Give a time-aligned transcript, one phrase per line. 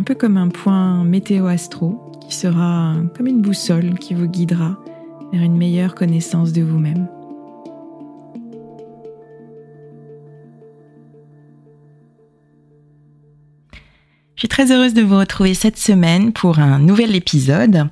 [0.00, 4.78] un peu comme un point météo-astro qui sera comme une boussole qui vous guidera
[5.30, 7.06] vers une meilleure connaissance de vous-même.
[14.36, 17.90] Je suis très heureuse de vous retrouver cette semaine pour un nouvel épisode.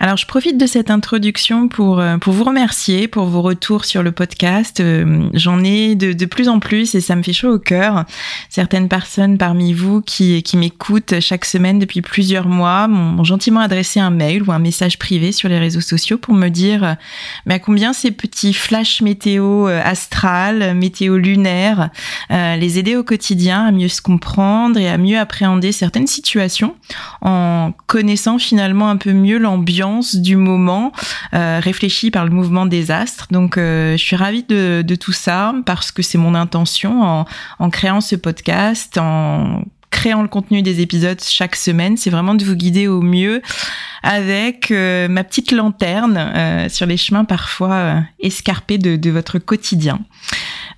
[0.00, 4.04] Alors, je profite de cette introduction pour, euh, pour vous remercier pour vos retours sur
[4.04, 4.78] le podcast.
[4.78, 8.04] Euh, j'en ai de, plus en plus et ça me fait chaud au cœur.
[8.48, 14.10] Certaines personnes parmi vous qui, m'écoutent chaque semaine depuis plusieurs mois m'ont gentiment adressé un
[14.10, 16.96] mail ou un message privé sur les réseaux sociaux pour me dire
[17.48, 21.90] à combien ces petits flashs météo euh, astral, météo lunaire,
[22.30, 26.76] les aider au quotidien à mieux se comprendre et à mieux appréhender certaines situations
[27.20, 30.92] en connaissant finalement un peu mieux l'ambiance du moment,
[31.34, 33.26] euh, réfléchi par le mouvement des astres.
[33.30, 37.26] Donc, euh, je suis ravie de, tout ça parce que c'est mon intention
[37.58, 42.44] en, créant ce podcast, en créant le contenu des épisodes chaque semaine, c'est vraiment de
[42.44, 43.40] vous guider au mieux
[44.02, 50.00] avec euh, ma petite lanterne sur les chemins parfois escarpés de, votre quotidien.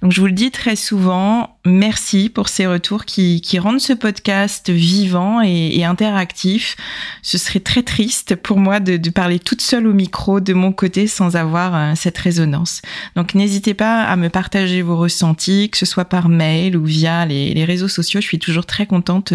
[0.02, 4.70] Donc je vous le dis très souvent, merci pour ces retours qui, rendent ce podcast
[4.70, 6.76] vivant et, interactif.
[7.22, 11.06] Ce serait très triste pour moi de, parler toute seule au micro de mon côté
[11.06, 12.80] sans avoir euh, cette résonance.
[13.16, 17.26] Donc n'hésitez pas à me partager vos ressentis, que ce soit par mail ou via
[17.26, 18.20] les, les réseaux sociaux.
[18.20, 19.34] Je suis toujours très contente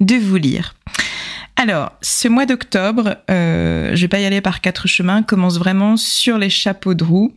[0.00, 0.74] de vous lire.
[1.66, 5.96] Alors, ce mois d'octobre, euh, je vais pas y aller par quatre chemins, commence vraiment
[5.96, 7.34] sur les chapeaux de roue.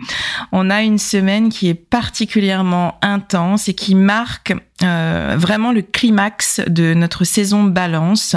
[0.51, 6.61] On a une semaine qui est particulièrement intense et qui marque euh, vraiment le climax
[6.67, 8.35] de notre saison balance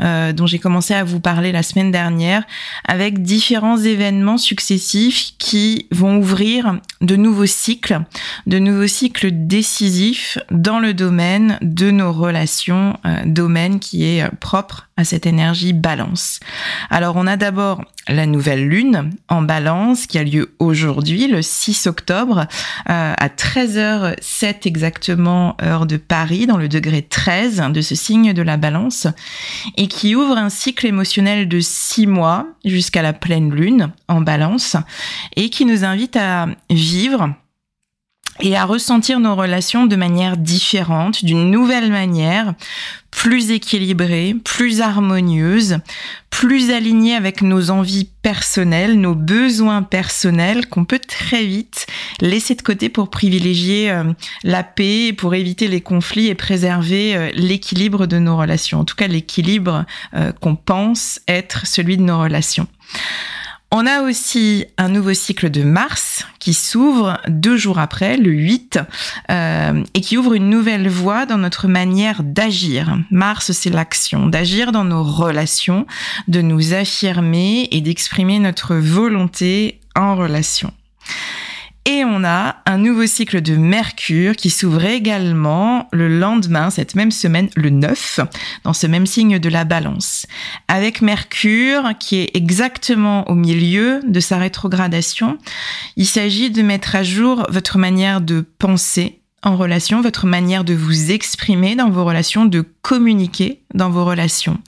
[0.00, 2.44] euh, dont j'ai commencé à vous parler la semaine dernière
[2.86, 8.02] avec différents événements successifs qui vont ouvrir de nouveaux cycles,
[8.46, 14.88] de nouveaux cycles décisifs dans le domaine de nos relations, euh, domaine qui est propre
[14.96, 16.38] à cette énergie balance.
[16.90, 21.86] Alors on a d'abord la nouvelle lune en balance qui a lieu aujourd'hui le 6
[21.86, 22.46] octobre
[22.86, 28.56] à 13h07 exactement heure de Paris, dans le degré 13 de ce signe de la
[28.56, 29.06] balance,
[29.76, 34.76] et qui ouvre un cycle émotionnel de six mois jusqu'à la pleine lune en balance,
[35.36, 37.34] et qui nous invite à vivre
[38.42, 42.54] et à ressentir nos relations de manière différente, d'une nouvelle manière,
[43.10, 45.78] plus équilibrée, plus harmonieuse,
[46.30, 51.86] plus alignée avec nos envies personnelles, nos besoins personnels qu'on peut très vite
[52.20, 54.04] laisser de côté pour privilégier euh,
[54.44, 58.80] la paix, pour éviter les conflits et préserver euh, l'équilibre de nos relations.
[58.80, 59.84] En tout cas, l'équilibre
[60.14, 62.68] euh, qu'on pense être celui de nos relations.
[63.72, 68.80] On a aussi un nouveau cycle de Mars qui s'ouvre deux jours après, le 8,
[69.30, 72.98] euh, et qui ouvre une nouvelle voie dans notre manière d'agir.
[73.12, 75.86] Mars, c'est l'action, d'agir dans nos relations,
[76.26, 80.72] de nous affirmer et d'exprimer notre volonté en relation.
[81.92, 87.10] Et on a un nouveau cycle de Mercure qui s'ouvre également le lendemain, cette même
[87.10, 88.20] semaine, le 9,
[88.62, 90.28] dans ce même signe de la balance.
[90.68, 95.36] Avec Mercure qui est exactement au milieu de sa rétrogradation,
[95.96, 100.74] il s'agit de mettre à jour votre manière de penser, en relation, votre manière de
[100.74, 104.58] vous exprimer dans vos relations, de communiquer dans vos relations.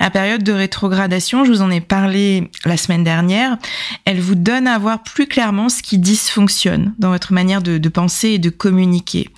[0.00, 3.58] La période de rétrogradation, je vous en ai parlé la semaine dernière,
[4.06, 7.88] elle vous donne à voir plus clairement ce qui dysfonctionne dans votre manière de, de
[7.90, 9.28] penser et de communiquer.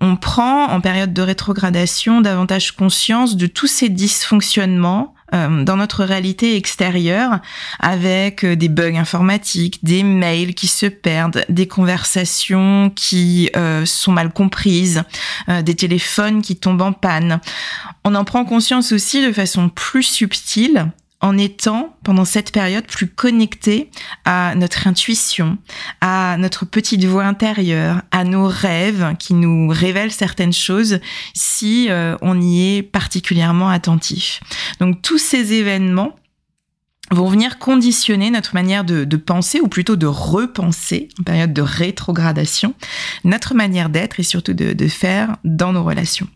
[0.00, 6.04] On prend en période de rétrogradation davantage conscience de tous ces dysfonctionnements euh, dans notre
[6.04, 7.40] réalité extérieure
[7.80, 14.12] avec euh, des bugs informatiques, des mails qui se perdent, des conversations qui euh, sont
[14.12, 15.02] mal comprises,
[15.48, 17.40] des téléphones qui tombent en panne.
[18.04, 23.06] On en prend conscience aussi de façon plus subtile en étant pendant cette période plus
[23.06, 23.90] connecté
[24.24, 25.56] à notre intuition,
[26.00, 30.98] à notre petite voix intérieure, à nos rêves qui nous révèlent certaines choses
[31.32, 34.40] si euh, on y est particulièrement attentif.
[34.80, 36.16] Donc tous ces événements
[37.12, 42.74] vont venir conditionner notre manière de, penser, ou plutôt de repenser, en période de rétrogradation,
[43.24, 46.28] notre manière d'être et surtout de, de faire dans nos relations.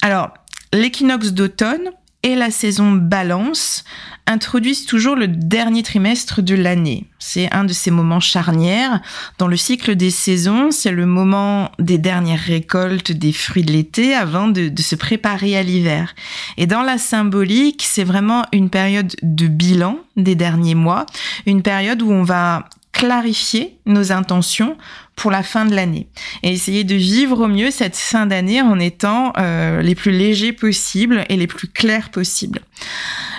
[0.00, 0.32] Alors,
[0.72, 1.90] l'équinoxe d'automne,
[2.28, 3.84] et la saison balance
[4.26, 7.06] introduisent toujours le dernier trimestre de l'année.
[7.18, 9.00] C'est un de ces moments charnières.
[9.38, 14.14] Dans le cycle des saisons, c'est le moment des dernières récoltes des fruits de l'été
[14.14, 16.14] avant de, de se préparer à l'hiver.
[16.58, 21.06] Et dans la symbolique, c'est vraiment une période de bilan des derniers mois,
[21.46, 22.68] une période où on va
[22.98, 24.76] clarifier nos intentions
[25.14, 26.08] pour la fin de l'année
[26.42, 30.52] et essayer de vivre au mieux cette fin d'année en étant euh, les plus légers
[30.52, 32.60] possibles et les plus clairs possibles.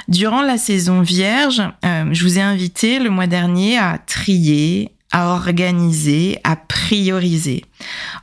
[0.08, 5.28] Durant la saison vierge, euh, je vous ai invité le mois dernier à trier, à
[5.28, 7.66] organiser, à prioriser.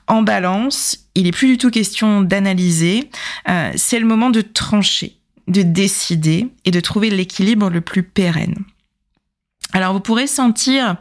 [0.06, 3.10] En balance, il n'est plus du tout question d'analyser,
[3.50, 5.18] euh, c'est le moment de trancher,
[5.48, 8.56] de décider et de trouver l'équilibre le plus pérenne.
[9.72, 10.96] Alors vous pourrez sentir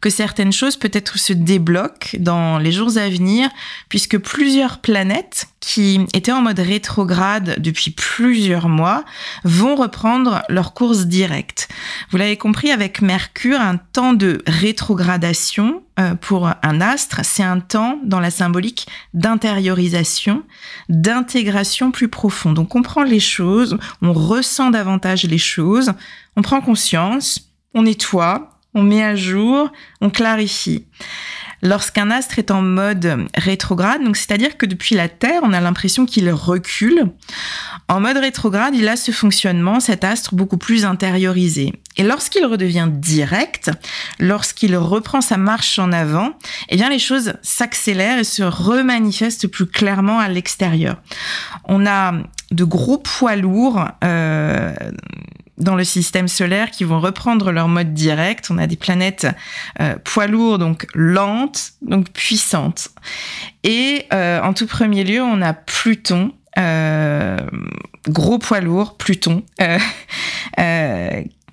[0.00, 3.48] que certaines choses peut-être se débloquent dans les jours à venir,
[3.88, 9.04] puisque plusieurs planètes qui étaient en mode rétrograde depuis plusieurs mois
[9.44, 11.68] vont reprendre leur course directe.
[12.10, 17.60] Vous l'avez compris, avec Mercure, un temps de rétrogradation euh, pour un astre, c'est un
[17.60, 20.44] temps dans la symbolique d'intériorisation,
[20.88, 22.58] d'intégration plus profonde.
[22.58, 25.92] On comprend les choses, on ressent davantage les choses,
[26.36, 29.70] on prend conscience, on nettoie, on met à jour,
[30.00, 30.84] on clarifie.
[31.60, 36.06] Lorsqu'un astre est en mode rétrograde, donc c'est-à-dire que depuis la Terre, on a l'impression
[36.06, 37.10] qu'il recule.
[37.88, 41.72] En mode rétrograde, il a ce fonctionnement, cet astre beaucoup plus intériorisé.
[41.96, 43.72] Et lorsqu'il redevient direct,
[44.20, 46.34] lorsqu'il reprend sa marche en avant,
[46.68, 51.02] eh bien les choses s'accélèrent et se remanifestent plus clairement à l'extérieur.
[51.64, 52.14] On a
[52.52, 54.72] de gros poids lourds euh,
[55.58, 58.48] dans le système solaire qui vont reprendre leur mode direct.
[58.50, 59.26] On a des planètes
[59.80, 62.88] euh, poids lourds, donc lentes, donc puissantes.
[63.64, 67.38] Et euh, en tout premier lieu, on a Pluton, euh,
[68.08, 69.42] gros poids lourd, Pluton,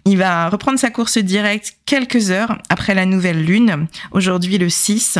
[0.05, 5.17] il va reprendre sa course directe quelques heures après la nouvelle lune, aujourd'hui le 6.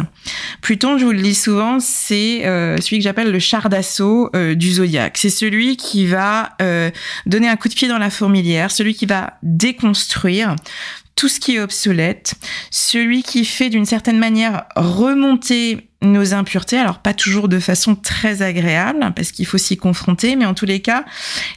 [0.61, 4.53] Pluton, je vous le dis souvent, c'est euh, celui que j'appelle le char d'assaut euh,
[4.53, 5.17] du zodiaque.
[5.17, 6.91] C'est celui qui va euh,
[7.25, 10.55] donner un coup de pied dans la fourmilière, celui qui va déconstruire
[11.15, 12.35] tout ce qui est obsolète,
[12.71, 18.41] celui qui fait d'une certaine manière remonter nos impuretés, alors pas toujours de façon très
[18.41, 21.05] agréable, parce qu'il faut s'y confronter, mais en tous les cas,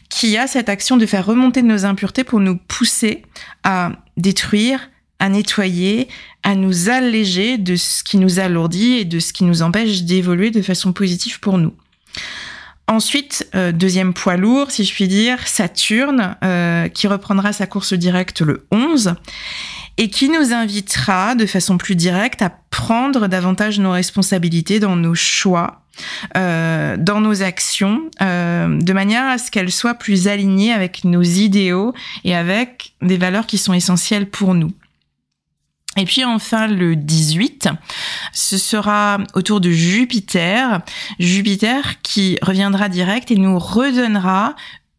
[0.08, 3.22] qui a cette action de faire remonter nos impuretés pour nous pousser
[3.64, 6.08] à détruire, à nettoyer,
[6.42, 10.50] à nous alléger de ce qui nous alourdit et de ce qui nous empêche d'évoluer
[10.50, 11.74] de façon positive pour nous.
[12.88, 17.92] Ensuite, euh, deuxième poids lourd, si je puis dire, Saturne, euh, qui reprendra sa course
[17.92, 19.14] directe le 11
[19.98, 25.14] et qui nous invitera de façon plus directe à prendre davantage nos responsabilités dans nos
[25.14, 25.82] choix,
[26.38, 31.92] euh, dans nos actions, de manière à ce qu'elles soient plus alignées avec nos idéaux
[32.24, 34.72] et avec des valeurs qui sont essentielles pour nous.
[35.98, 37.68] Et puis enfin le 18,
[38.32, 40.80] ce sera autour de Jupiter,
[41.18, 44.54] Jupiter qui reviendra direct et nous redonnera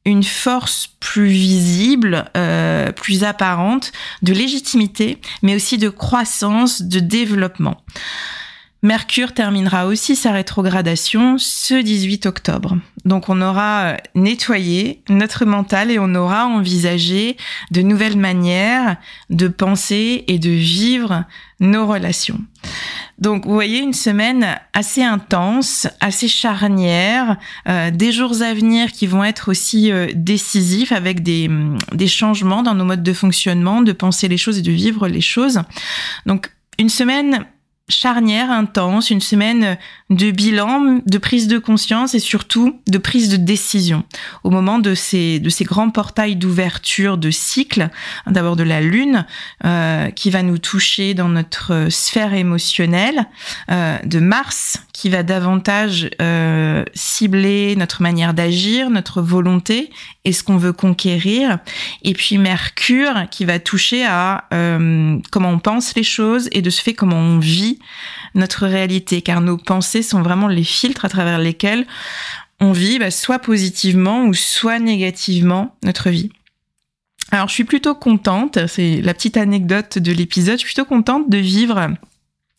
[0.06, 3.92] une force plus visible, euh, plus apparente,
[4.22, 7.78] de légitimité, mais aussi de croissance, de développement.
[8.82, 12.78] Mercure terminera aussi sa rétrogradation ce 18 octobre.
[13.04, 17.36] Donc on aura euh, nettoyé notre mental et on aura envisagé
[17.72, 18.96] de nouvelles manières
[19.30, 21.26] de penser et de vivre
[21.60, 22.40] nos relations.
[23.18, 27.36] Donc vous voyez une semaine assez intense, assez charnière,
[27.68, 31.50] euh, des jours à venir qui vont être aussi euh, décisifs avec des,
[31.92, 35.20] des changements dans nos modes de fonctionnement, de penser les choses et de vivre les
[35.20, 35.64] choses.
[36.26, 37.46] Donc une semaine
[37.90, 39.78] charnière, intense, une semaine
[40.10, 44.04] de bilan, de prise de conscience et surtout de prise de décision.
[44.44, 47.90] Au moment de ces, de ces grands portails d'ouverture de cycle,
[48.28, 49.26] d'abord de la Lune,
[49.66, 53.28] euh, qui va nous toucher dans notre sphère émotionnelle,
[53.72, 59.90] euh, de Mars, qui va davantage euh, cibler notre manière d'agir, notre volonté
[60.34, 61.60] ce qu'on veut conquérir,
[62.04, 64.46] et puis Mercure, qui va toucher à
[65.32, 67.80] comment on pense les choses et de ce fait comment on vit
[68.36, 71.86] notre réalité, car nos pensées sont vraiment les filtres à travers lesquels
[72.60, 76.30] on vit bah, soit positivement ou soit négativement notre vie.
[77.32, 81.30] Alors je suis plutôt contente, c'est la petite anecdote de l'épisode, je suis plutôt contente
[81.30, 81.90] de vivre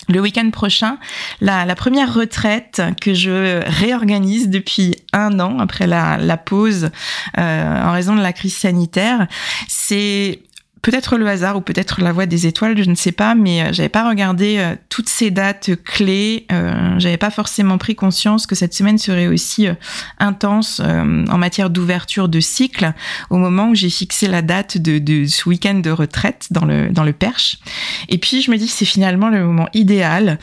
[0.08, 0.98] le week-end prochain,
[1.40, 6.90] la, première retraite que je réorganise depuis un an après la, pause
[7.38, 9.26] euh, en raison de la crise sanitaire,
[9.68, 10.40] c'est
[10.82, 13.72] peut-être le hasard ou peut-être la voie des étoiles, je ne sais pas, mais euh,
[13.72, 16.46] j'avais pas regardé euh, toutes ces dates clés.
[16.52, 19.68] Euh, j'avais pas forcément pris conscience que cette semaine serait aussi
[20.18, 22.92] intense en matière d'ouverture de cycle
[23.28, 27.04] au moment où j'ai fixé la date de, ce week-end de retraite dans le dans
[27.04, 27.58] le Perche.
[28.08, 30.38] Et puis je me dis que c'est finalement le moment idéal.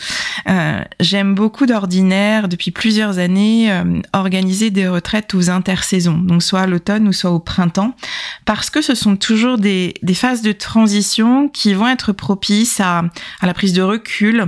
[0.99, 3.71] J'aime beaucoup d'ordinaire depuis plusieurs années
[4.13, 7.95] organiser des retraites aux intersaisons, donc soit à l'automne ou soit au printemps,
[8.45, 13.03] parce que ce sont toujours des des de transition qui vont être propices à,
[13.39, 14.45] à la prise de recul,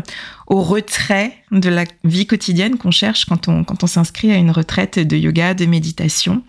[0.50, 4.52] au retrait de la vie quotidienne qu'on cherche quand on, quand on s'inscrit à une
[4.52, 6.44] retraite de yoga, de méditation.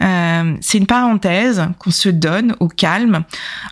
[0.00, 3.24] Euh, c'est une parenthèse qu'on se donne au calme,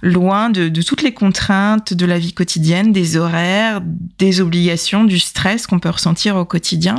[0.03, 3.81] loin de, de, toutes les contraintes de la vie quotidienne, des horaires,
[4.19, 6.97] des obligations, du stress qu'on peut ressentir au quotidien.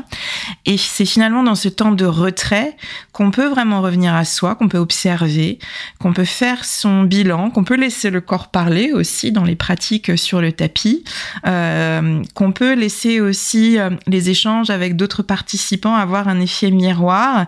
[0.66, 2.76] Et c'est finalement dans ce temps de retrait
[3.12, 5.60] qu'on peut vraiment revenir à soi, qu'on peut observer,
[6.00, 10.18] qu'on peut faire son bilan, qu'on peut laisser le corps parler aussi dans les pratiques
[10.18, 11.04] sur le tapis,
[11.46, 17.48] euh, qu'on peut laisser aussi euh, les échanges avec d'autres participants avoir un effet miroir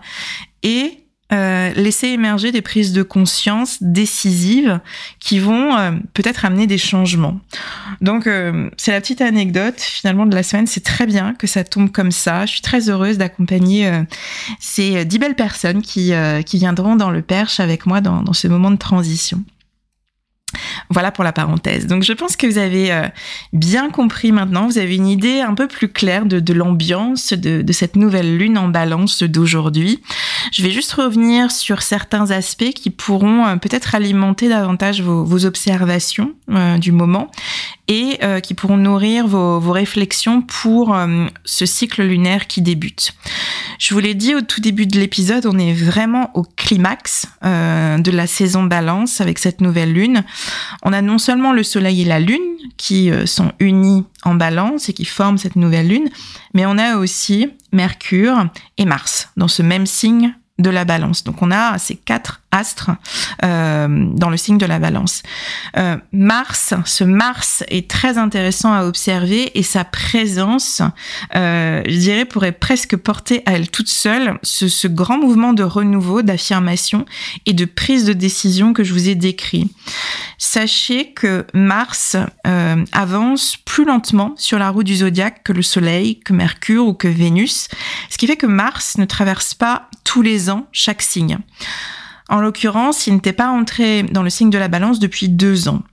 [0.63, 0.99] et
[1.33, 4.79] euh, laisser émerger des prises de conscience décisives
[5.19, 7.39] qui vont euh, peut-être amener des changements.
[8.01, 8.29] Donc
[8.77, 10.67] c'est la petite anecdote finalement de la semaine.
[10.67, 12.45] C'est très bien que ça tombe comme ça.
[12.45, 13.91] Je suis très heureuse d'accompagner
[14.59, 16.13] ces dix belles personnes qui,
[16.53, 19.43] viendront dans le Perche avec moi dans ce moment de transition.
[20.89, 21.87] Voilà pour la parenthèse.
[21.87, 23.07] Donc je pense que vous avez euh,
[23.53, 27.95] bien compris maintenant, vous avez une idée un peu plus claire de, l'ambiance de, cette
[27.95, 30.01] nouvelle lune en balance d'aujourd'hui.
[30.51, 36.33] Je vais juste revenir sur certains aspects qui pourront euh, peut-être alimenter davantage vos, observations
[36.49, 37.29] euh, du moment
[37.87, 40.97] et qui pourront nourrir vos, vos réflexions pour
[41.43, 43.13] ce cycle lunaire qui débute.
[43.79, 48.11] Je vous l'ai dit au tout début de l'épisode, on est vraiment au climax de
[48.11, 50.23] la saison balance avec cette nouvelle lune.
[50.83, 52.39] On a non seulement le Soleil et la Lune
[52.77, 56.09] qui euh, sont unis en balance et qui forment cette nouvelle Lune,
[56.53, 61.23] mais on a aussi Mercure et Mars dans ce même signe de la balance.
[61.23, 62.91] Donc on a ces quatre astre
[63.43, 65.23] euh, dans le signe de la balance.
[65.77, 70.81] Euh, Mars, ce Mars est très intéressant à observer et sa présence,
[71.35, 75.63] euh, je dirais, pourrait presque porter à elle toute seule ce, ce grand mouvement de
[75.63, 77.05] renouveau, d'affirmation
[77.45, 79.71] et de prise de décision que je vous ai décrit.
[80.37, 82.17] Sachez que Mars
[82.91, 87.07] avance plus lentement sur la roue du zodiaque que le Soleil, que Mercure ou que
[87.07, 87.67] Vénus,
[88.09, 91.39] ce qui fait que Mars ne traverse pas tous les ans chaque signe.
[92.29, 95.83] En l'occurrence, il n'était pas entré dans le signe de la balance depuis deux ans.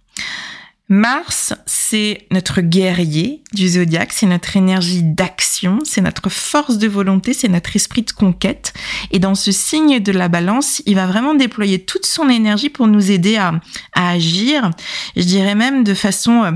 [0.88, 7.32] Mars, c'est notre guerrier du zodiaque, c'est notre énergie d'action, c'est notre force de volonté,
[7.32, 8.74] c'est notre esprit de conquête.
[9.10, 12.88] Et dans ce signe de la balance, il va vraiment déployer toute son énergie pour
[12.88, 13.54] nous aider à,
[13.94, 14.70] agir,
[15.16, 16.52] je dirais même de façon euh,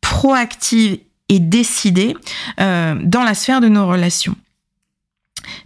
[0.00, 2.14] proactive et décidée
[2.60, 4.36] euh, dans la sphère de nos relations.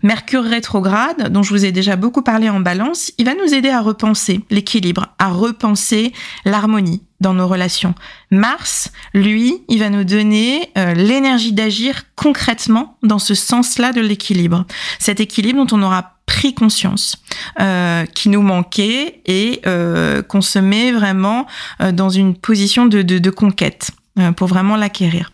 [0.03, 3.71] Mercure rétrograde, dont je vous ai déjà beaucoup parlé en balance, il va nous aider
[3.71, 6.12] à repenser l'équilibre, à repenser
[6.45, 7.95] l'harmonie dans nos relations.
[8.31, 14.67] Mars, lui, il va nous donner euh, l'énergie d'agir concrètement dans ce sens-là de l'équilibre.
[14.99, 17.17] Cet équilibre dont on aura pris conscience,
[17.61, 21.47] euh, qui nous manquait et euh, qu'on se met vraiment
[21.93, 23.91] dans une position de conquête
[24.37, 25.31] pour vraiment l'acquérir.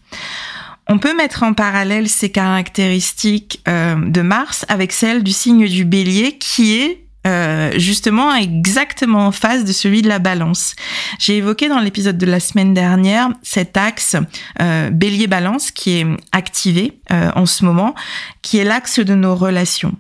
[0.93, 5.85] On peut mettre en parallèle ces caractéristiques euh, de Mars avec celles du signe du
[5.85, 10.75] bélier qui est euh, justement exactement en face de celui de la balance.
[11.21, 14.17] J'ai évoqué dans l'épisode de la semaine dernière cet axe
[14.61, 17.95] euh, bélier-balance qui est activé en ce moment,
[18.43, 19.95] qui est l'axe de nos relations.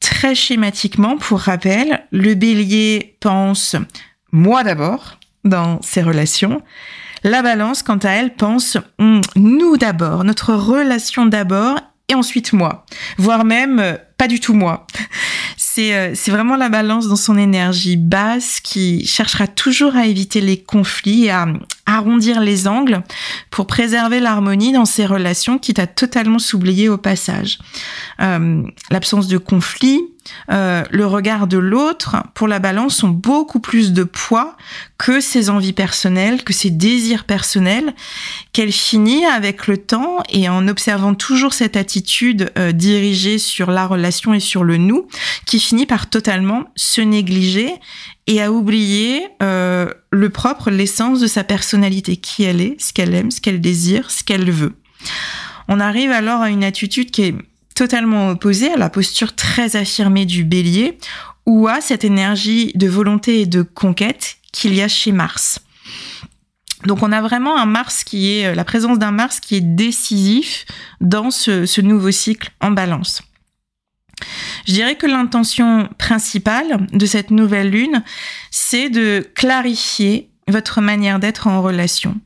[0.00, 3.76] Très schématiquement, pour rappel, le bélier pense
[4.32, 6.62] moi d'abord dans ses relations
[7.26, 11.78] la balance, quant à elle, pense hum, nous d'abord, notre relation d'abord,
[12.08, 12.86] et ensuite moi,
[13.18, 14.86] voire même euh, pas du tout moi.
[15.78, 20.56] Euh, c'est vraiment la balance dans son énergie basse qui cherchera toujours à éviter les
[20.56, 21.46] conflits et à
[21.86, 23.02] arrondir les angles
[23.50, 27.58] pour préserver l'harmonie dans ses relations, quitte à totalement s'oublier au passage.
[28.20, 30.02] Euh, l'absence de conflit,
[30.50, 34.56] euh, le regard de l'autre, pour la balance, ont beaucoup plus de poids
[34.98, 37.94] que ses envies personnelles, que ses désirs personnels,
[38.52, 43.86] qu'elle finit avec le temps et en observant toujours cette attitude euh, dirigée sur la
[43.86, 45.06] relation et sur le nous,
[45.44, 47.72] qui finit par totalement se négliger
[48.26, 53.14] et à oublier euh, le propre, l'essence de sa personnalité, qui elle est, ce qu'elle
[53.14, 54.74] aime, ce qu'elle désire, ce qu'elle veut.
[55.68, 57.34] On arrive alors à une attitude qui est
[57.74, 60.98] totalement opposée à la posture très affirmée du bélier
[61.44, 65.60] ou à cette énergie de volonté et de conquête qu'il y a chez Mars.
[66.84, 70.66] Donc on a vraiment un Mars qui est la présence d'un Mars qui est décisif
[71.00, 73.22] dans ce, ce nouveau cycle en balance.
[74.66, 78.02] Je dirais que l'intention principale de cette nouvelle lune,
[78.50, 82.16] c'est de clarifier votre manière d'être en relation.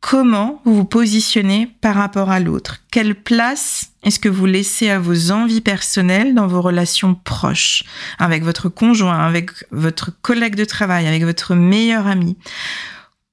[0.00, 2.76] Comment vous vous positionnez par rapport à l'autre?
[2.92, 7.82] Quelle place est-ce que vous laissez à vos envies personnelles dans vos relations proches,
[8.18, 12.36] avec votre conjoint, avec votre collègue de travail, avec votre meilleur ami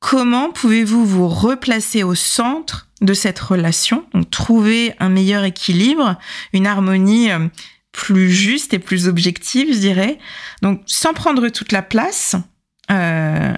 [0.04, 6.18] Comment pouvez-vous vous replacer au centre de cette relation, donc trouver un meilleur équilibre,
[6.52, 7.48] une harmonie euh,
[7.94, 10.20] plus juste et plus objective, je dirais?
[10.62, 12.36] Donc, sans prendre toute la place,
[12.92, 13.54] euh,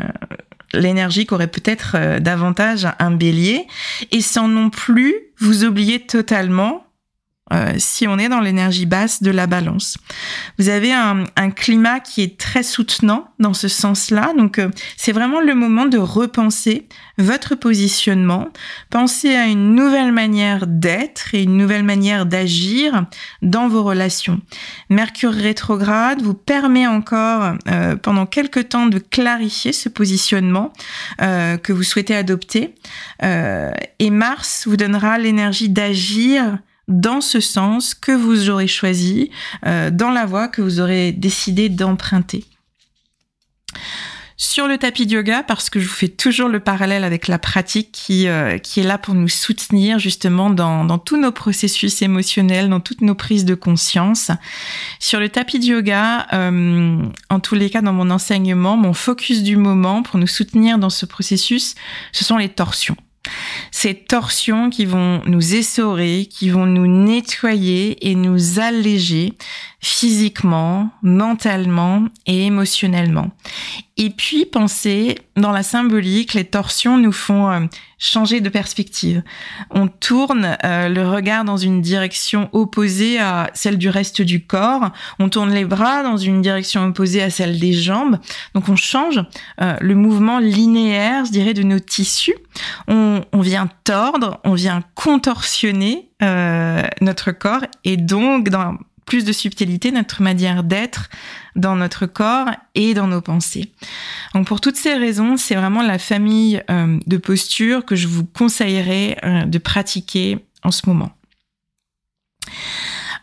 [0.71, 3.65] l'énergie qu'aurait peut-être euh, davantage un bélier,
[4.11, 6.84] et sans non plus vous oublier totalement
[7.53, 9.97] euh, si on est dans l'énergie basse de la balance.
[10.57, 15.41] Vous avez un, climat qui est très soutenant dans ce sens-là, donc euh, c'est vraiment
[15.41, 16.87] le moment de repenser
[17.19, 18.47] votre positionnement,
[18.89, 23.05] penser à une nouvelle manière d'être et une nouvelle manière d'agir
[23.43, 24.41] dans vos relations.
[24.89, 30.73] Mercure rétrograde vous permet encore euh, pendant quelques temps de clarifier ce positionnement
[31.19, 32.73] que vous souhaitez adopter,
[33.21, 39.31] et Mars vous donnera l'énergie d'agir dans ce sens que vous aurez choisi,
[39.65, 42.45] euh, dans la voie que vous aurez décidé d'emprunter.
[44.37, 47.39] Sur le tapis de yoga, parce que je vous fais toujours le parallèle avec la
[47.39, 52.01] pratique qui, euh, qui est là pour nous soutenir justement dans, dans tous nos processus
[52.01, 54.31] émotionnels, dans toutes nos prises de conscience.
[54.99, 59.41] Sur le tapis de yoga, euh, en tous les cas dans mon enseignement, mon focus
[59.41, 61.73] du moment pour nous soutenir dans ce processus,
[62.11, 62.97] ce sont les torsions
[63.71, 69.33] ces torsions qui vont nous essorer, qui vont nous nettoyer et nous alléger
[69.85, 73.29] physiquement, mentalement et émotionnellement.
[73.97, 77.59] Et puis penser dans la symbolique, les torsions nous font euh,
[77.99, 79.21] changer de perspective.
[79.69, 84.91] On tourne euh, le regard dans une direction opposée à celle du reste du corps.
[85.19, 88.17] On tourne les bras dans une direction opposée à celle des jambes.
[88.55, 89.23] Donc on change
[89.61, 92.35] euh, le mouvement linéaire, je dirais, de nos tissus.
[92.87, 96.09] On, on vient tordre, on vient contorsionner
[97.01, 101.09] notre corps et donc dans plus de subtilité notre manière d'être
[101.55, 103.71] dans notre corps et dans nos pensées.
[104.33, 108.25] Donc pour toutes ces raisons, c'est vraiment la famille euh, de postures que je vous
[108.25, 111.11] conseillerais euh, de pratiquer en ce moment.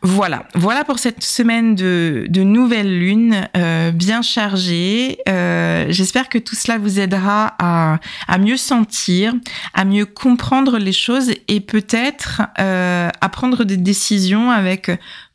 [0.04, 5.18] Voilà, voilà pour cette semaine de, de nouvelle lune euh, bien chargée.
[5.26, 9.32] J'espère que tout cela vous aidera à, à, mieux sentir,
[9.74, 14.90] à mieux comprendre les choses et peut-être à prendre des décisions avec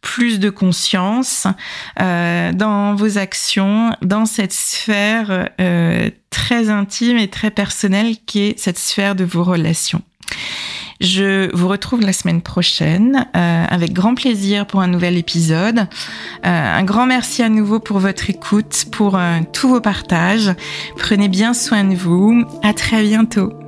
[0.07, 1.47] plus de conscience
[1.99, 8.57] euh, dans vos actions, dans cette sphère euh, très intime et très personnelle qui est
[8.57, 10.01] cette sphère de vos relations.
[11.01, 15.87] Je vous retrouve la semaine prochaine euh, avec grand plaisir pour un nouvel épisode.
[16.41, 19.19] Un grand merci à nouveau pour votre écoute, pour
[19.51, 20.51] tous vos partages.
[20.95, 22.45] Prenez bien soin de vous.
[22.63, 23.66] À très bientôt.